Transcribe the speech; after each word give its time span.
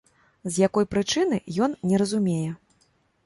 З 0.45 0.55
якой 0.67 0.87
прычыны, 0.93 1.39
ён 1.65 1.75
не 1.91 2.01
разумее. 2.05 2.49